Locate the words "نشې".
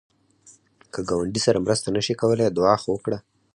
1.95-2.13